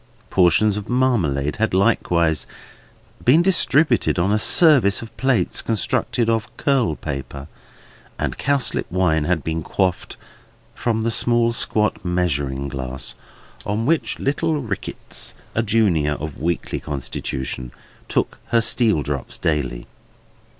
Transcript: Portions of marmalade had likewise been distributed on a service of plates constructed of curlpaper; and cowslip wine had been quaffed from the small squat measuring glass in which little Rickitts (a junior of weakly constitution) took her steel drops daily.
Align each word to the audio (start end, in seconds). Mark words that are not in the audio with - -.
Portions 0.31 0.77
of 0.77 0.89
marmalade 0.89 1.57
had 1.57 1.75
likewise 1.75 2.47
been 3.23 3.43
distributed 3.43 4.17
on 4.17 4.31
a 4.33 4.39
service 4.39 5.03
of 5.03 5.15
plates 5.15 5.61
constructed 5.61 6.27
of 6.27 6.47
curlpaper; 6.57 7.47
and 8.17 8.35
cowslip 8.39 8.91
wine 8.91 9.25
had 9.25 9.43
been 9.43 9.61
quaffed 9.61 10.17
from 10.73 11.03
the 11.03 11.11
small 11.11 11.53
squat 11.53 12.03
measuring 12.03 12.67
glass 12.67 13.13
in 13.63 13.85
which 13.85 14.17
little 14.17 14.59
Rickitts 14.59 15.35
(a 15.53 15.61
junior 15.61 16.13
of 16.13 16.39
weakly 16.39 16.79
constitution) 16.79 17.71
took 18.09 18.39
her 18.47 18.61
steel 18.61 19.03
drops 19.03 19.37
daily. 19.37 19.85